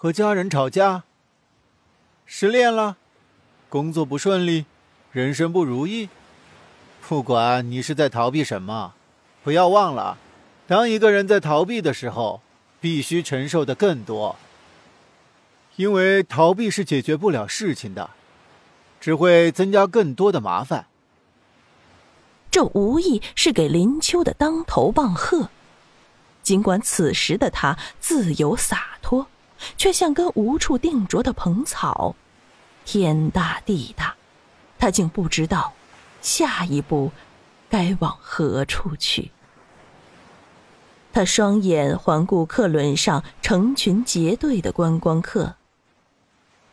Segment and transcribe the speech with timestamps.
[0.00, 1.02] 和家人吵架？
[2.24, 2.98] 失恋了？
[3.68, 4.64] 工作不顺利？
[5.10, 6.08] 人生不如意？
[7.08, 8.94] 不管你是在逃避什么，
[9.42, 10.16] 不要忘了，
[10.68, 12.40] 当一个人在逃避的时候，
[12.80, 14.36] 必须承受的更多。
[15.74, 18.10] 因为逃避是解决不了事情的，
[19.00, 20.86] 只会增加更多的麻烦。
[22.52, 25.50] 这无疑是给林秋的当头棒喝。
[26.44, 29.26] 尽管此时的他自由洒脱，
[29.76, 32.14] 却像根无处定着的蓬草，
[32.84, 34.14] 天大地大，
[34.78, 35.72] 他竟不知道
[36.20, 37.10] 下一步
[37.68, 39.30] 该往何处去。
[41.12, 45.56] 他双眼环顾客轮上成群结队的观光客，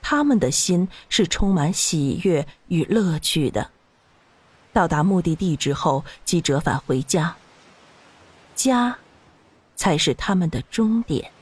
[0.00, 3.70] 他们的心是充满喜悦与乐趣的。
[4.72, 7.36] 到达目的地之后，即折返回家。
[8.54, 8.98] 家。
[9.74, 11.32] 才是他们的终点，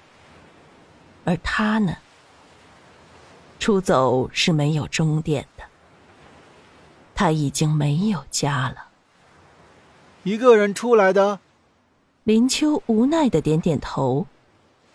[1.25, 1.97] 而他呢？
[3.59, 5.65] 出走是没有终点的。
[7.15, 8.87] 他已经没有家了。
[10.23, 11.41] 一个人出来的，
[12.25, 14.27] 林秋无奈的点点头。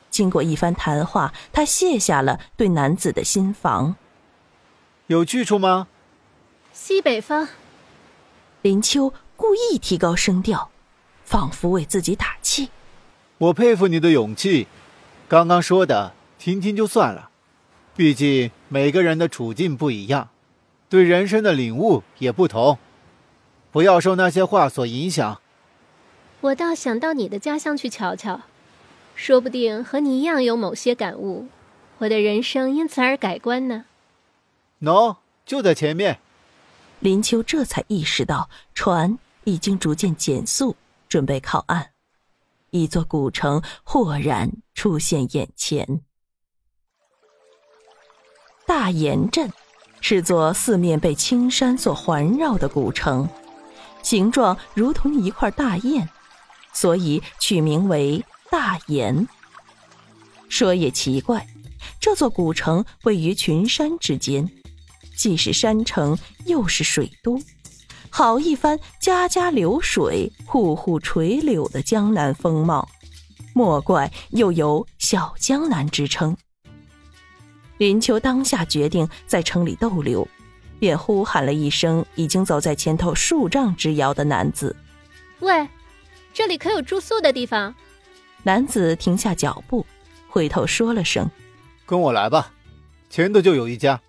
[0.10, 3.96] 经过一番谈话，他卸下了对男子的心防。
[5.08, 5.88] 有去处吗？
[6.74, 7.48] 西北方。
[8.64, 10.72] 林秋故意提高声调，
[11.24, 12.72] 仿佛为自己打气。
[13.38, 14.68] 我佩服你的勇气，
[15.28, 17.30] 刚刚说的听听就算了，
[17.96, 20.30] 毕竟每个人的处境不一样，
[20.90, 22.78] 对人生的领悟也不同，
[23.72, 25.42] 不要受那些话所影响。
[26.42, 28.42] 我倒想到你的家乡去瞧瞧，
[29.16, 31.48] 说不定和你一样有某些感悟，
[32.00, 33.86] 我的人生因此而改观呢。
[34.82, 36.20] 喏，就在前面。
[37.00, 40.76] 林秋这才意识到，船已经逐渐减速，
[41.10, 41.92] 准备靠岸。
[42.72, 46.02] 一座古城豁然出现眼前。
[48.68, 49.52] 大岩镇
[50.02, 53.28] 是座四面被青山所环绕的古城，
[54.02, 56.08] 形状如同一块大雁，
[56.74, 59.28] 所以取名为大岩。
[60.50, 61.48] 说也奇怪，
[62.00, 64.50] 这座古城位于群山之间，
[65.16, 67.40] 既是山城，又是水都。
[68.10, 72.88] 好一番家家流水、户户垂柳的江南风貌，
[73.54, 76.38] 莫怪又有小江南之称。
[77.78, 80.28] 林秋当下决定在城里逗留，
[80.80, 84.76] 便呼喊了一声已经走在前头数丈之遥的男子
[85.42, 85.68] ：“喂，
[86.34, 87.74] 这里可有住宿的地方？”
[88.44, 89.86] 男子停下脚步，
[90.28, 91.30] 回头说了声
[91.86, 92.54] ：“跟我来吧，
[93.10, 94.00] 前头就有一家。”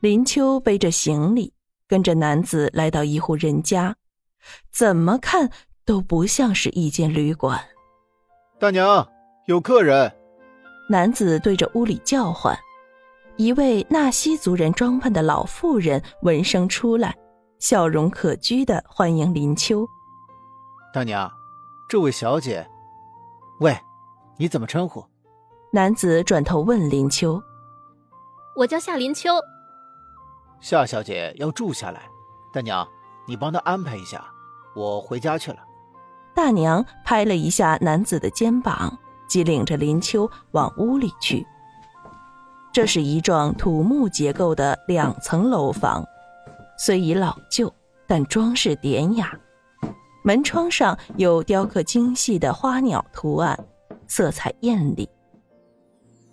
[0.00, 1.52] 林秋背着行李。
[1.88, 3.94] 跟着男子来到一户人家，
[4.72, 5.52] 怎么看
[5.84, 7.64] 都不像是一间旅馆。
[8.58, 9.06] 大娘，
[9.46, 10.12] 有客人。
[10.90, 12.58] 男子对着屋里叫唤。
[13.38, 17.14] 一位纳西族人装扮的老妇人闻声出来，
[17.58, 19.86] 笑容可掬的欢迎林秋。
[20.90, 21.30] 大娘，
[21.86, 22.66] 这位小姐，
[23.60, 23.76] 喂，
[24.38, 25.04] 你怎么称呼？
[25.70, 27.38] 男子转头问林秋
[28.56, 29.28] ：“我叫夏林秋。”
[30.58, 32.08] 夏小姐要住下来，
[32.54, 32.88] 大娘，
[33.28, 34.24] 你帮她安排一下，
[34.74, 35.58] 我回家去了。
[36.34, 38.98] 大娘拍了一下男子的肩膀，
[39.28, 41.46] 即领着林秋往屋里去。
[42.76, 46.04] 这是一幢土木结构的两层楼房，
[46.76, 47.72] 虽已老旧，
[48.06, 49.34] 但装饰典雅，
[50.22, 53.58] 门窗上有雕刻精细的花鸟图案，
[54.06, 55.08] 色彩艳丽。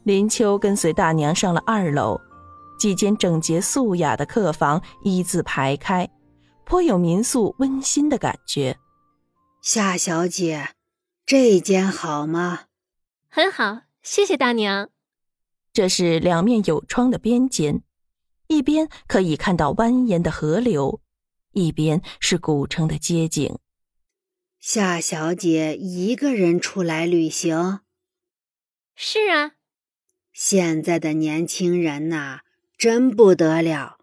[0.03, 2.19] 林秋跟随大娘上了二楼。
[2.77, 6.09] 几间整洁素雅的客房一字排开，
[6.65, 8.75] 颇有民宿温馨的感觉。
[9.61, 10.71] 夏小姐，
[11.25, 12.63] 这间好吗？
[13.29, 14.89] 很好，谢谢大娘。
[15.73, 17.81] 这是两面有窗的边间，
[18.47, 21.01] 一边可以看到蜿蜒的河流，
[21.51, 23.57] 一边是古城的街景。
[24.59, 27.79] 夏小姐一个人出来旅行？
[28.95, 29.53] 是啊。
[30.31, 32.41] 现在的年轻人呐。
[32.75, 33.99] 真不得了，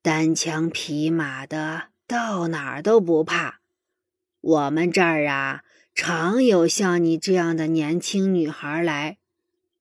[0.00, 3.60] 单枪匹马的到哪儿都不怕。
[4.40, 5.64] 我们这儿啊，
[5.94, 9.18] 常有像你这样的年轻女孩来，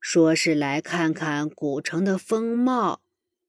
[0.02, 3.02] 说是来看看古城的风貌。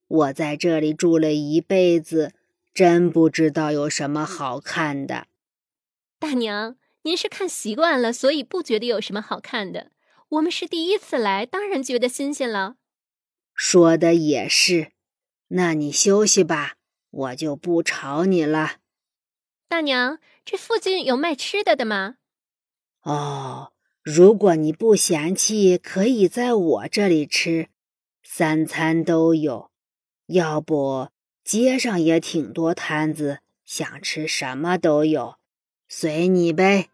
[0.07, 2.35] 我在这里住了一辈子，
[2.75, 5.27] 真不知道有什么好看的。
[6.19, 9.91] 大娘，您是看习惯了，所以不觉得有什么好看的。
[10.29, 12.77] 我们是第一次来，当然觉得新鲜了。
[13.55, 14.93] 说的也是，
[15.49, 16.77] 那你休息吧，
[17.11, 18.77] 我就不吵你了。
[19.69, 22.17] 大娘，这附近有卖吃的的吗？
[23.03, 23.72] 哦，
[24.03, 27.69] 如果你不嫌弃，可以在我这里吃，
[28.25, 29.71] 三餐都有。
[30.27, 31.09] 要不
[31.45, 35.37] 街上也挺多摊子，想吃什么都有，
[35.89, 36.89] 随你呗。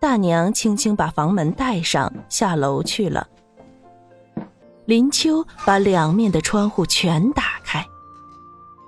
[0.00, 3.28] 大娘轻轻把房门带上，下楼去了。
[4.86, 7.84] 林秋把两面的窗户全打开，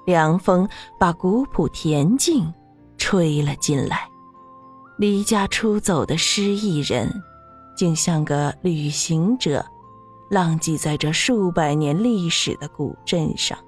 [0.06, 0.66] 凉风
[0.98, 2.52] 把古朴恬静
[2.96, 4.08] 吹了进来。
[4.98, 7.22] 离家出走的失意人，
[7.76, 9.64] 竟像个旅行者，
[10.30, 13.58] 浪迹在这数百年历史的古镇上。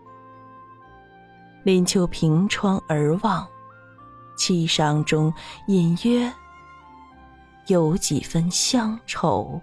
[1.64, 3.46] 林秋凭窗而望，
[4.38, 5.30] 凄伤中
[5.66, 6.32] 隐约
[7.66, 9.60] 有几分乡愁。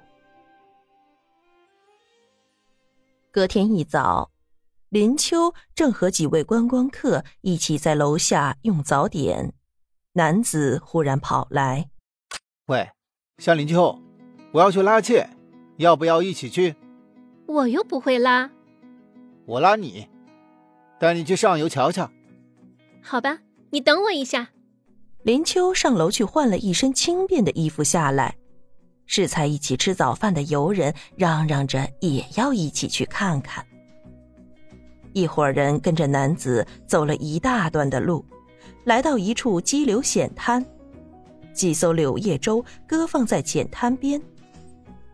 [3.32, 4.30] 隔天一早，
[4.90, 9.52] 林秋正和几位观光客一起在楼下用早点，
[10.18, 11.90] 男子忽然跑来
[12.68, 12.90] ：“喂，
[13.38, 14.00] 夏林秋，
[14.54, 15.30] 我要去拉纤，
[15.76, 16.74] 要不要一起去
[17.48, 18.50] ？”“我又不会拉。
[19.46, 20.08] ”“我拉你，
[20.98, 22.10] 带你去上游瞧瞧。
[23.04, 23.40] ”“好吧，
[23.72, 24.52] 你等我一下。”
[25.24, 28.34] 林秋上楼去换了一身轻便的衣服下来。
[29.08, 33.66] 适才一起吃早饭的游人嚷嚷着也要一起去看看。
[35.12, 38.26] 一伙人跟着男子走了一大段的路，
[38.84, 40.66] 来到一处激流险滩，
[41.54, 44.22] 几艘柳叶舟搁放在浅滩边，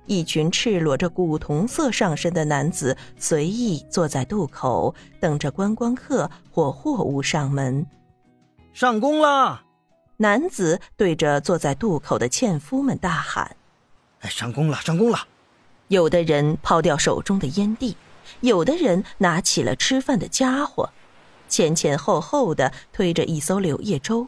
[0.06, 7.86] 一群赤裸着古铜色上身的男子随意坐在渡口，等着观光客或货物上门。
[8.74, 9.64] 上工了！
[10.18, 13.56] 男子对着坐在渡口的纤夫们大喊。
[14.20, 15.20] 哎，上工了，上工了！
[15.88, 17.98] 有的人抛掉手中的烟蒂，
[18.40, 20.90] 有的人拿起了吃饭的家伙，
[21.52, 24.28] 前前后后的推着一艘柳叶舟，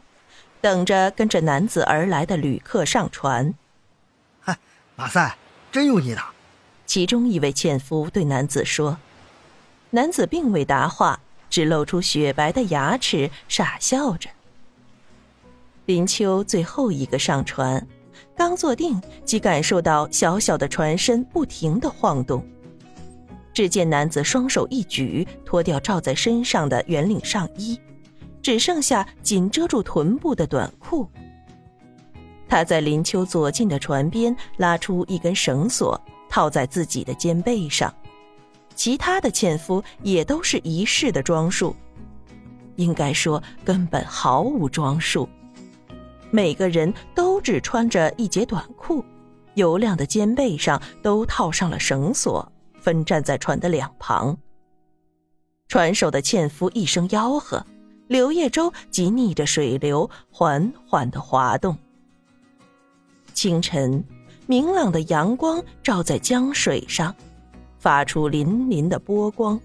[0.60, 3.54] 等着跟着男子而来的旅客上船。
[4.40, 4.58] 嗨，
[4.94, 5.36] 马赛，
[5.72, 6.20] 真有你的！
[6.84, 8.98] 其中一位纤夫对男子说。
[9.90, 11.18] 男子并未答话，
[11.48, 14.28] 只露出雪白的牙齿，傻笑着。
[15.86, 17.86] 林秋最后一个上船。
[18.36, 22.46] 刚坐定，即感受到小小的船身不停的晃动。
[23.54, 27.80] 只见男子双手一举，脱掉罩在身上的圆领上衣，
[28.42, 31.08] 只剩下紧遮住臀部的短裤。
[32.48, 35.98] 他在林秋左近的船边拉出一根绳索，
[36.28, 37.92] 套在自己的肩背上。
[38.74, 41.74] 其他的纤夫也都是一式的装束，
[42.74, 45.28] 应该说根本毫无装束。
[46.30, 49.04] 每个人都只穿着一截短裤，
[49.54, 52.50] 油亮的肩背上都套上了绳索，
[52.84, 54.36] 分站在船的两旁。
[55.68, 57.64] 船首的纤夫一声吆喝，
[58.08, 61.74] 柳叶舟即逆着水流缓缓的滑动。
[63.32, 64.04] 清晨，
[64.46, 67.14] 明朗的阳光照在江水上，
[67.78, 69.58] 发出粼粼的波光。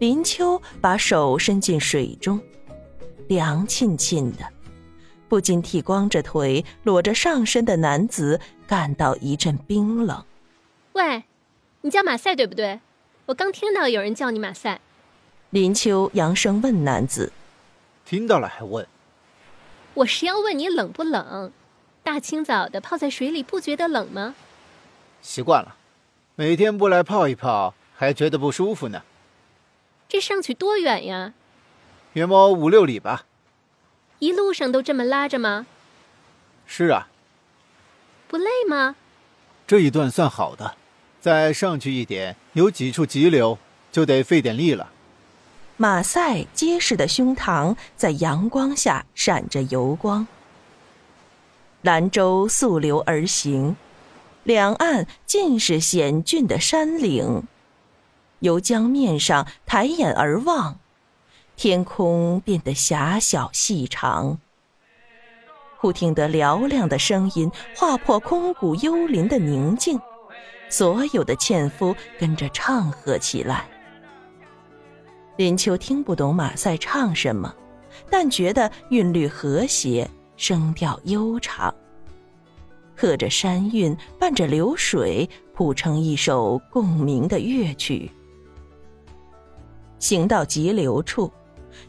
[0.00, 2.40] 林秋把手伸进水中，
[3.28, 4.44] 凉沁沁的。
[5.28, 10.20] 不禁替光着腿、裸着上身的男子感到一阵冰冷。
[10.94, 11.22] 喂，
[11.82, 12.80] 你叫马赛对不对？
[13.26, 14.80] 我刚听到有人叫你马赛。
[15.50, 17.32] 林秋扬声问男子
[18.04, 18.86] ：“听到了还问？
[19.94, 21.52] 我是要问你冷不冷？
[22.02, 24.34] 大清早的泡在水里不觉得冷吗？
[25.22, 25.76] 习惯了，
[26.34, 29.02] 每天不来泡一泡还觉得不舒服呢。
[30.08, 31.34] 这上去多远呀？
[32.14, 33.26] 约摸五六里吧。”
[34.18, 35.66] 一路上都这么拉着吗？
[36.66, 37.08] 是啊。
[38.28, 38.96] 不累吗？
[39.66, 40.76] 这一段算好的，
[41.20, 43.58] 再上去一点，有几处急流，
[43.92, 44.90] 就得费点力了。
[45.76, 50.26] 马赛结实的胸膛在阳光下闪着油光。
[51.82, 53.76] 兰州溯流而行，
[54.44, 57.44] 两岸尽是险峻的山岭，
[58.40, 60.78] 由江面上抬眼而望。
[61.56, 64.38] 天空变得狭小细长，
[65.76, 70.00] 忽听得嘹亮的声音划破空谷幽林的宁静，
[70.70, 73.68] 所有的纤夫跟着唱和起来。
[75.36, 77.54] 林秋听不懂马赛唱什么，
[78.08, 81.74] 但觉得韵律和谐，声调悠长，
[82.96, 88.10] 和着山韵，伴着流水，谱成一首共鸣的乐曲。
[89.98, 91.30] 行到急流处。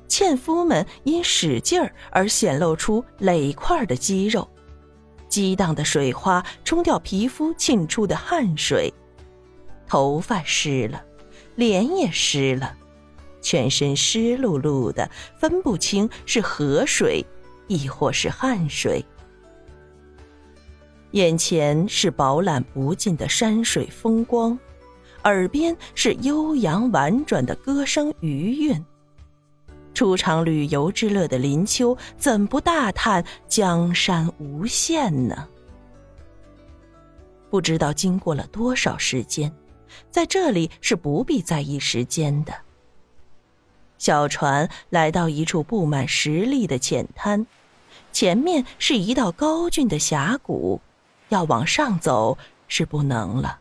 [0.08, 4.48] 纤夫们因使劲儿而显露出垒块的肌肉，
[5.32, 8.94] 激荡的水花冲掉皮肤沁出的汗水，
[9.88, 11.02] 头发湿了，
[11.56, 12.76] 脸也湿了，
[13.42, 15.10] 全身湿漉漉的，
[15.40, 17.26] 分不清是河水，
[17.68, 19.04] 亦或是汗水。
[21.12, 24.60] 眼前是饱览不尽的山水风光，
[25.24, 28.86] 耳边是悠扬婉转的歌声余韵。
[29.94, 35.48] 初尝旅游之乐的林秋，怎不大叹江山无限呢？
[37.50, 39.52] 不知道经过了多少时间，
[40.10, 42.54] 在这里是不必在意时间的。
[43.98, 47.46] 小船来到一处布满石砾的浅滩，
[48.12, 50.82] 前面是一道高峻的峡谷，
[51.30, 53.60] 要往上走是不能了。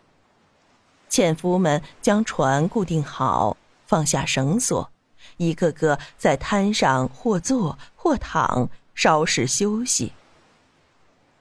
[1.09, 4.89] 纤夫们将船固定好，放下绳索，
[5.37, 10.13] 一个个在滩上或坐或躺，稍事休息。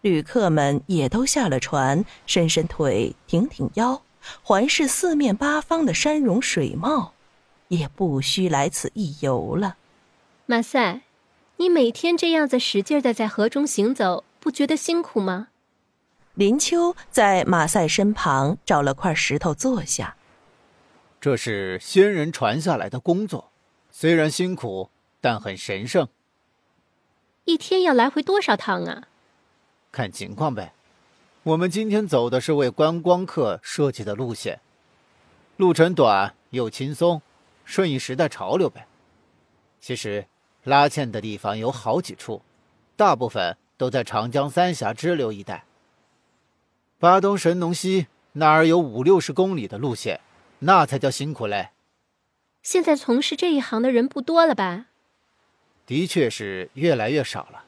[0.02, 4.02] 旅客们也都下了船，伸伸腿，挺挺腰，
[4.42, 7.14] 环视四面八方的山容水貌。
[7.70, 9.76] 也不需来此一游了。
[10.48, 11.02] 马赛，
[11.58, 15.50] 你每天这样子使劲的在河中行走，不觉得辛苦吗？
[16.34, 20.16] 林秋在马赛身旁找了块石头坐下。
[21.22, 23.49] 这是先人传下来的工作，
[24.02, 24.90] 虽然辛苦，
[25.20, 26.08] 但很神圣。
[27.44, 29.10] 一天要来回多少趟啊？
[29.92, 30.72] 看情况呗。
[31.44, 34.62] 我们今天走的是为观光客设计的路线，
[35.58, 37.22] 路程短又轻松。
[37.66, 38.88] 顺应时代潮流呗。
[39.82, 40.26] 其实，
[40.64, 42.42] 拉纤的地方有好几处，
[42.96, 45.66] 大部分都在长江三峡支流一带。
[47.00, 50.22] 巴东神农溪那儿有五六十公里的路线，
[50.60, 51.72] 那才叫辛苦嘞。
[52.62, 54.88] 现在从事这一行的人不多了吧？
[55.86, 57.64] 的确是越来越少了，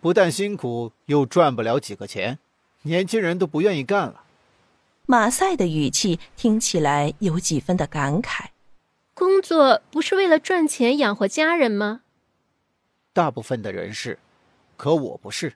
[0.00, 2.38] 不但辛苦，又赚不了几个钱，
[2.82, 4.24] 年轻人都不愿意干了。
[5.06, 8.46] 马赛的语气听起来有几分的感慨。
[9.14, 12.02] 工作不是为了赚钱养活家人吗？
[13.12, 14.18] 大部分的人是，
[14.76, 15.54] 可我不是。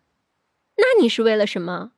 [0.76, 1.92] 那你是为了什么？